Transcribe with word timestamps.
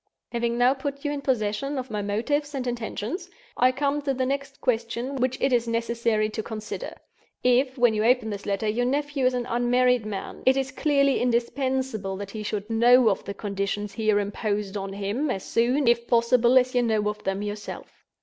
"Having 0.31 0.57
now 0.57 0.73
put 0.73 1.05
you 1.05 1.11
in 1.11 1.21
possession 1.21 1.77
of 1.77 1.91
my 1.91 2.01
motives 2.01 2.55
and 2.55 2.65
intentions, 2.65 3.29
I 3.55 3.71
come 3.71 4.01
to 4.01 4.15
the 4.15 4.25
next 4.25 4.59
question 4.59 5.15
which 5.17 5.37
it 5.39 5.53
is 5.53 5.67
necessary 5.67 6.27
to 6.31 6.41
consider. 6.41 6.95
If, 7.43 7.77
when 7.77 7.93
you 7.93 8.03
open 8.03 8.31
this 8.31 8.47
letter, 8.47 8.67
your 8.67 8.87
nephew 8.87 9.27
is 9.27 9.35
an 9.35 9.45
unmarried 9.45 10.07
man, 10.07 10.41
it 10.47 10.57
is 10.57 10.71
clearly 10.71 11.21
indispensable 11.21 12.17
that 12.17 12.31
he 12.31 12.41
should 12.41 12.67
know 12.67 13.09
of 13.09 13.23
the 13.25 13.35
conditions 13.35 13.93
here 13.93 14.17
imposed 14.19 14.75
on 14.75 14.91
him, 14.93 15.29
as 15.29 15.43
soon, 15.43 15.87
if 15.87 16.07
possible, 16.07 16.57
as 16.57 16.73
you 16.73 16.81
know 16.81 17.07
of 17.07 17.23
them 17.23 17.43
yourself. 17.43 18.01